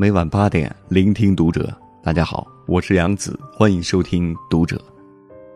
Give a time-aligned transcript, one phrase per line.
[0.00, 1.70] 每晚八点，聆听读者。
[2.02, 4.82] 大家好，我是杨子，欢迎收听读者。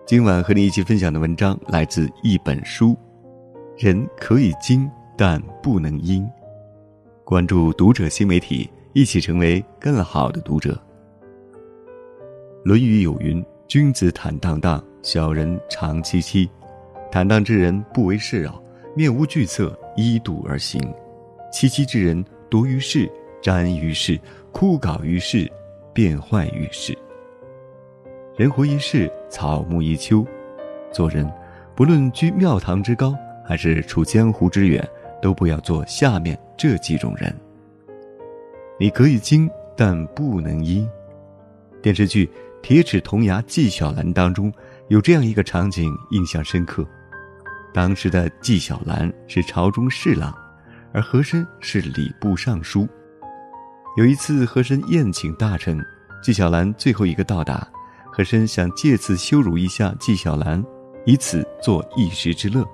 [0.06, 2.94] 今晚和你一起分享的文章来自一本书。
[3.78, 4.86] 人可以精，
[5.16, 6.28] 但不能阴。
[7.24, 10.72] 关注读者新媒体，一起成为更好的读者。
[12.66, 16.46] 《论语》有云：“君子坦荡荡，小人长戚戚。
[17.10, 18.62] 坦荡之人不为事扰，
[18.94, 20.78] 面无惧色，依度而行；
[21.50, 23.10] 戚戚之人多于事，
[23.44, 24.18] 沾于世，
[24.52, 25.52] 枯槁于事，
[25.92, 26.96] 变坏于事。
[28.38, 30.26] 人活一世，草木一秋。
[30.90, 31.30] 做人，
[31.76, 33.14] 不论居庙堂之高。”
[33.46, 34.82] 还是处江湖之远，
[35.20, 37.30] 都不要做下面这几种人。
[38.80, 40.88] 你可以精，但不能阴。
[41.82, 42.24] 电视剧
[42.62, 44.50] 《铁齿铜牙纪晓岚》当中
[44.88, 46.82] 有这样一个场景，印象深刻。
[47.74, 50.34] 当时的纪晓岚是朝中侍郎，
[50.94, 52.88] 而和珅是礼部尚书。
[53.96, 55.78] 有一次，和珅宴请大臣，
[56.20, 57.64] 纪晓岚最后一个到达，
[58.12, 60.64] 和珅想借此羞辱一下纪晓岚，
[61.06, 62.66] 以此做一时之乐。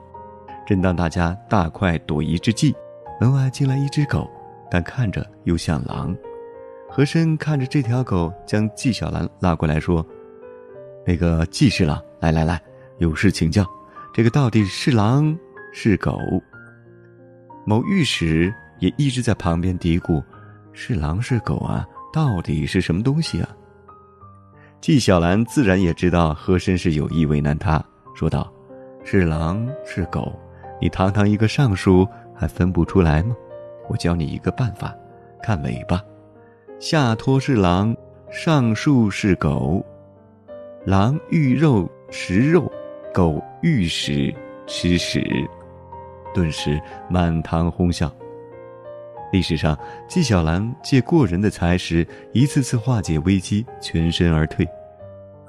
[0.67, 2.75] 正当大家大快朵颐之际，
[3.21, 4.31] 门外进来一只狗，
[4.71, 6.17] 但看着又像狼。
[6.89, 10.05] 和珅看着这条狗，将纪晓岚拉过来说
[11.07, 12.59] ：“那个纪侍郎，来来来，
[12.97, 13.63] 有事请教。
[14.15, 15.39] 这个到底是狼
[15.71, 16.19] 是狗？”
[17.67, 20.25] 某御史也一直在旁边嘀咕
[20.73, 21.87] ：“是狼是狗啊？
[22.13, 23.49] 到底是什么东西啊？”
[24.81, 28.51] 纪晓岚自然也知道和珅是有意为难他，说道
[29.05, 30.33] ：“是狼是狗。”
[30.81, 33.37] 你堂堂一个尚书还分不出来吗？
[33.91, 34.95] 我教你一个办法，
[35.43, 36.03] 看尾巴，
[36.79, 37.95] 下托是狼，
[38.31, 39.85] 上树是狗，
[40.87, 42.73] 狼遇肉食肉，
[43.13, 44.35] 狗遇屎
[44.67, 45.23] 吃屎，
[46.33, 48.11] 顿时满堂哄笑。
[49.33, 54.67] 历史上，纪晓岚借过人的才识，一次次化解危机，全身而退，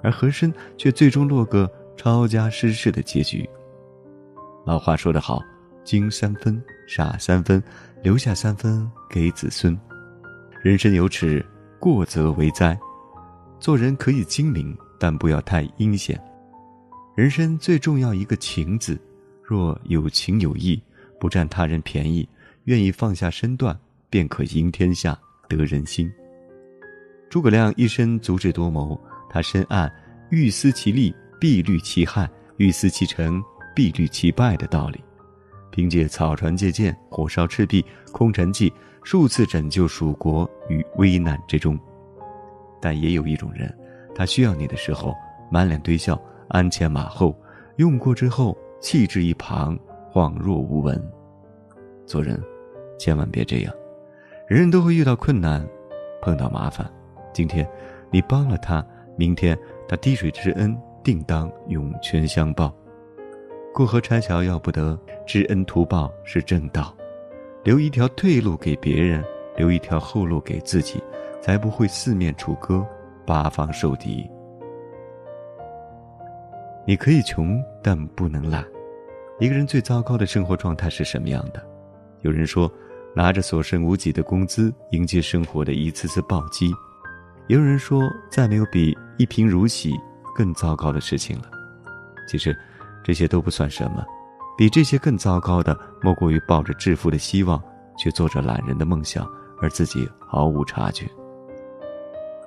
[0.03, 3.49] 而和珅却最终落个抄家失势的结局。
[4.65, 5.41] 老话说得好，
[5.83, 7.61] 精三分，傻三分，
[8.03, 9.77] 留下三分给子孙。
[10.61, 11.43] 人生有耻，
[11.79, 12.77] 过则为灾。
[13.59, 16.19] 做人可以精明，但不要太阴险。
[17.15, 18.99] 人生最重要一个情字，
[19.43, 20.81] 若有情有义，
[21.19, 22.27] 不占他人便宜，
[22.71, 23.77] 愿意放下身段，
[24.09, 26.09] 便可赢天下，得人心。
[27.29, 28.97] 诸葛亮一生足智多谋，
[29.29, 29.91] 他深谙
[30.29, 33.43] 欲思其利，必虑其害；欲思其成。
[33.73, 35.01] 必虑其败的道理，
[35.69, 38.71] 凭借草船借箭、火烧赤壁、空城计，
[39.01, 41.79] 数次拯救蜀国于危难之中。
[42.81, 43.73] 但也有一种人，
[44.13, 45.15] 他需要你的时候
[45.49, 47.33] 满脸堆笑、鞍前马后，
[47.77, 49.77] 用过之后弃之一旁，
[50.11, 51.01] 恍若无闻。
[52.05, 52.37] 做人，
[53.01, 53.73] 千万别这样。
[54.47, 55.67] 人人都会遇到困难，
[56.21, 56.87] 碰到麻烦。
[57.33, 57.67] 今天
[58.11, 58.85] 你帮了他，
[59.17, 59.57] 明天
[59.87, 62.71] 他滴水之恩定当涌泉相报。
[63.73, 66.95] 过河拆桥要不得，知恩图报是正道。
[67.63, 69.23] 留一条退路给别人，
[69.57, 71.01] 留一条后路给自己，
[71.41, 72.85] 才不会四面楚歌，
[73.25, 74.29] 八方受敌。
[76.85, 78.63] 你可以穷，但不能懒。
[79.39, 81.65] 一个人最糟糕的生活状态是什么样的？
[82.21, 82.71] 有人说，
[83.15, 86.67] 拿着所剩无几的工资迎接生活的一次次暴击；
[87.47, 89.93] 也有人说，再没有比一贫如洗
[90.35, 91.49] 更糟糕的事情了。
[92.27, 92.55] 其实。
[93.03, 94.05] 这些都不算什么，
[94.55, 97.59] 比这些更糟糕的，莫过于抱着致富的希望，
[97.97, 99.27] 却做着懒人的梦想，
[99.59, 101.09] 而自己毫无察觉。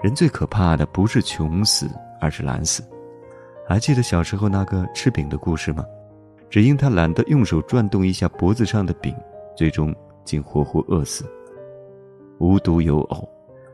[0.01, 2.85] 人最可怕的不是穷死，而是懒死。
[3.69, 5.85] 还记得小时候那个吃饼的故事吗？
[6.49, 9.13] 只因他懒得用手转动一下脖子上的饼，
[9.57, 9.93] 最终
[10.25, 11.25] 竟活活饿死。
[12.39, 13.29] 无独有偶，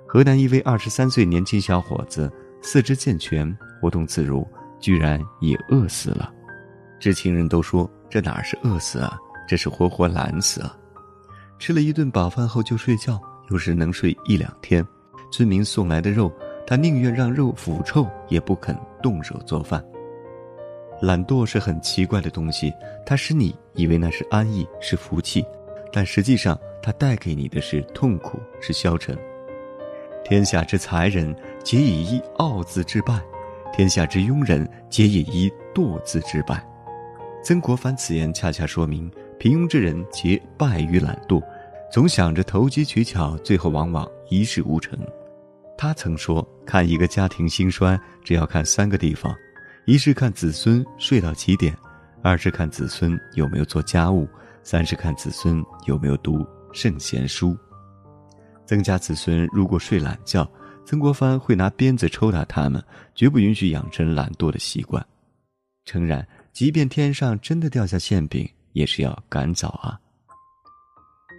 [0.06, 2.30] 河南一位二十三岁年轻小伙子，
[2.60, 4.46] 四肢健全，活动自如，
[4.78, 6.32] 居然也饿死了。
[6.98, 9.16] 知情人都说：“这哪是饿死啊，
[9.48, 10.76] 这是活活懒死啊！”
[11.58, 13.20] 吃了一顿饱饭后就睡觉，
[13.50, 14.86] 有时能睡一两天。
[15.32, 16.30] 村民送来的肉，
[16.66, 19.82] 他宁愿让肉腐臭，也不肯动手做饭。
[21.00, 22.72] 懒惰是很奇怪的东西，
[23.06, 25.42] 它使你以为那是安逸，是福气，
[25.92, 29.16] 但实际上它带给你的是痛苦，是消沉。
[30.24, 31.34] 天下之才人，
[31.64, 33.18] 皆以一傲字之败；
[33.72, 36.64] 天下之庸人，皆以一惰字之败。
[37.42, 41.42] 曾国藩此言恰恰说明，平庸之人皆败于懒惰，
[41.90, 44.98] 总想着投机取巧，最后往往一事无成。
[45.76, 49.34] 他曾说：“看一个家庭兴衰，只要看三个地方：
[49.86, 51.74] 一是看子孙睡到几点，
[52.22, 54.28] 二是看子孙有没有做家务，
[54.62, 57.56] 三是看子孙有没有读圣贤书。”
[58.66, 60.48] 曾家子孙如果睡懒觉，
[60.84, 62.82] 曾国藩会拿鞭子抽打他们，
[63.14, 65.04] 绝不允许养成懒惰的习惯。
[65.84, 69.98] 诚然，即便天上真的掉下馅饼，也是要赶早啊。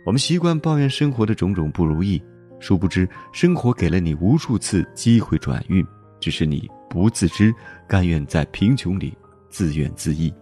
[0.06, 2.22] 我们习惯抱怨生活的种种不如意，
[2.60, 5.86] 殊不知生活给了你无数次机会转运，
[6.20, 7.54] 只是你不自知，
[7.88, 9.18] 甘愿在贫穷里
[9.50, 10.34] 自怨自艾。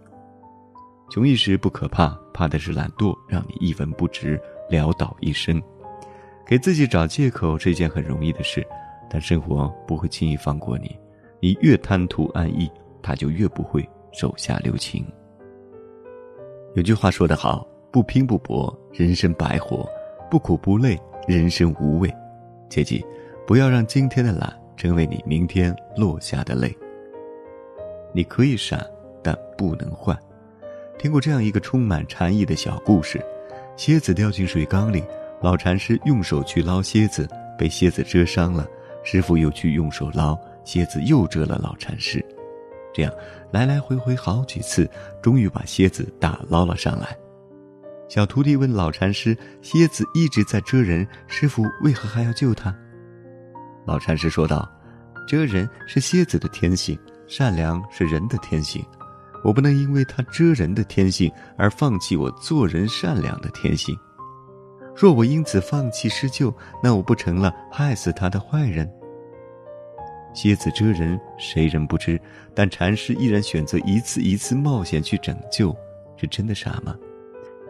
[1.10, 4.40] 穷一时不可怕，怕的是懒惰让你一文不值，
[4.70, 5.62] 潦倒一生。
[6.46, 8.66] 给自己找借口是一件很容易的事，
[9.08, 10.98] 但生活不会轻易放过你。
[11.40, 15.06] 你越贪图安逸，他就越不会手下留情。
[16.74, 19.84] 有句话说得好：“不拼不搏，人生白活；
[20.30, 22.12] 不苦不累，人生无味。”
[22.68, 23.04] 切记，
[23.46, 26.76] 不要让今天的懒成为你明天落下的泪。
[28.12, 28.84] 你可以闪，
[29.22, 30.18] 但不能换。
[31.00, 33.24] 听过这样一个充满禅意的小故事：
[33.74, 35.02] 蝎子掉进水缸里，
[35.40, 37.26] 老禅师用手去捞蝎子，
[37.58, 38.68] 被蝎子蛰伤了。
[39.02, 42.22] 师傅又去用手捞，蝎子又蛰了老禅师。
[42.92, 43.10] 这样
[43.50, 44.86] 来来回回好几次，
[45.22, 47.16] 终于把蝎子打捞了上来。
[48.06, 52.76] 小徒弟问老禅师：“蝎子一直在蛰人，师傅为何还要救他？”
[53.88, 54.70] 老禅师说道
[55.26, 58.84] ：“蛰人是蝎子的天性，善良是人的天性。”
[59.42, 63.96] 我不能因为他遮人的天性而放弃我做人善良的天性。
[64.94, 68.90] 若我因此放弃施救，那我不成了害死他的坏人？
[70.34, 72.20] 蝎子蛰人，谁人不知？
[72.54, 75.74] 但禅师依然选择一次一次冒险去拯救，
[76.16, 76.94] 是真的傻吗？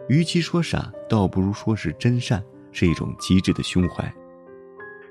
[0.09, 4.13] 与其说傻，倒不如说是真善，是一种极致的胸怀。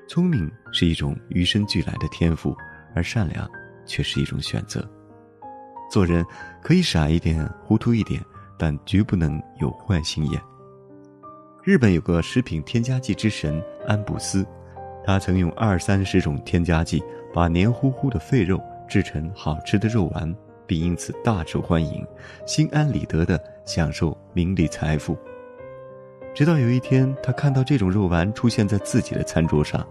[0.07, 2.55] 聪明是一种与生俱来的天赋，
[2.93, 3.49] 而善良
[3.85, 4.87] 却是一种选择。
[5.91, 6.25] 做人
[6.63, 8.23] 可以傻一点、糊涂一点，
[8.57, 10.41] 但绝不能有坏心眼。
[11.63, 14.47] 日本有个食品添加剂之神安布斯，
[15.05, 17.03] 他曾用二三十种添加剂
[17.33, 18.57] 把黏糊糊的废肉
[18.87, 20.33] 制成好吃的肉丸，
[20.65, 22.07] 并因此大受欢迎，
[22.45, 25.17] 心安理得地享受名利财富。
[26.33, 29.85] 直到有一天，他看到这种肉丸出现在自己的餐桌上，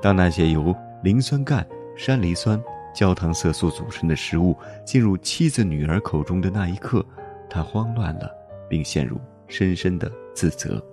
[0.00, 2.58] 当那些由磷酸钙、山梨酸。
[2.98, 7.06] 焦糖色素组成的食物进入妻子、女儿口中的那一刻，
[7.48, 8.28] 他慌乱了，
[8.68, 10.84] 并陷入深深的自责。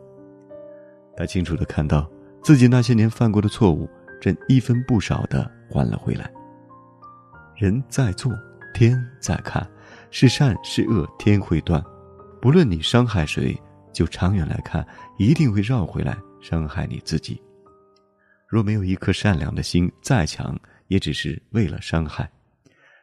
[1.18, 2.08] 他清楚的看到
[2.44, 3.90] 自己那些年犯过的错误，
[4.22, 6.32] 正一分不少的还了回来。
[7.56, 8.32] 人在做，
[8.72, 9.68] 天在看，
[10.12, 11.84] 是善是恶，天会断。
[12.40, 13.60] 不论你伤害谁，
[13.92, 14.86] 就长远来看，
[15.18, 17.42] 一定会绕回来伤害你自己。
[18.48, 20.56] 若没有一颗善良的心，再强。
[20.88, 22.30] 也只是为了伤害。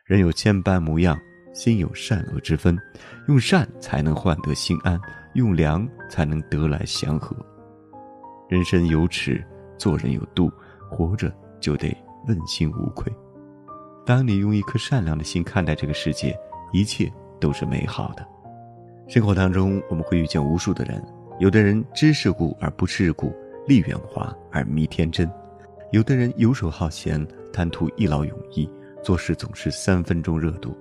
[0.05, 1.19] 人有千般模样，
[1.55, 2.77] 心有善恶之分。
[3.29, 5.01] 用善才能换得心安，
[5.35, 7.37] 用良才能得来祥和。
[8.49, 9.43] 人生有尺，
[9.79, 10.51] 做人有度，
[10.91, 11.97] 活着就得
[12.27, 13.11] 问心无愧。
[14.05, 16.37] 当你用一颗善良的心看待这个世界，
[16.73, 18.27] 一切都是美好的。
[19.09, 21.03] 生活当中，我们会遇见无数的人，
[21.39, 23.33] 有的人知世故而不世故，
[23.67, 25.29] 立圆滑而迷天真；
[25.93, 27.25] 有的人游手好闲。
[27.53, 28.69] 贪图一劳永逸，
[29.03, 30.77] 做事总是三分钟热度。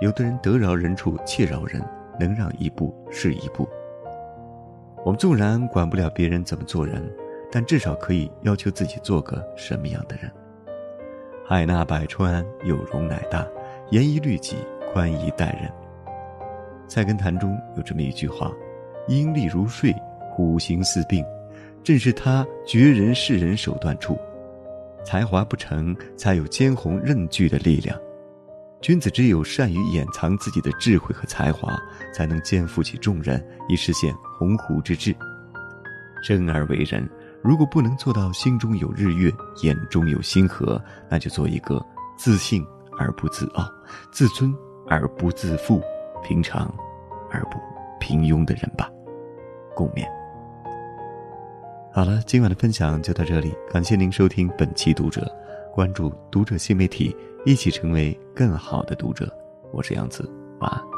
[0.00, 1.80] 有的人得饶人处且饶人，
[2.18, 3.68] 能让一步是一步。
[5.04, 7.02] 我们纵然管不了别人怎么做人，
[7.50, 10.30] 但至少可以要求自己做个什么样的人。
[11.44, 13.44] 海纳百川，有容乃大；
[13.90, 14.56] 严以律己，
[14.92, 15.70] 宽以待人。
[16.88, 18.50] 菜根谭中有这么一句话
[19.08, 19.94] ：“阴历如睡，
[20.30, 21.24] 虎行似病，
[21.82, 24.16] 正是他绝人世人手段处。”
[25.04, 27.98] 才华不成，才有坚宏韧巨的力量。
[28.80, 31.78] 君子只有善于掩藏自己的智慧和才华，
[32.12, 35.14] 才能肩负起重任，以实现鸿鹄之志。
[36.22, 37.08] 生而为人，
[37.42, 39.32] 如果不能做到心中有日月，
[39.62, 41.84] 眼中有星河，那就做一个
[42.16, 42.64] 自信
[42.98, 43.68] 而不自傲，
[44.12, 44.52] 自尊
[44.88, 45.80] 而不自负，
[46.24, 46.72] 平常
[47.30, 47.58] 而不
[48.00, 48.90] 平庸的人吧。
[49.74, 50.21] 共勉。
[51.94, 55.30] 好了，今晚的分享就到这里，感谢您收听本期读者，
[55.74, 59.30] 关注读者新媒体，一起成为更好的读者。
[59.74, 60.26] 我是杨子，
[60.58, 60.91] 晚安。